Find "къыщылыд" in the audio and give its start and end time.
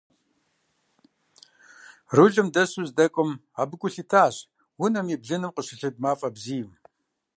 5.55-5.95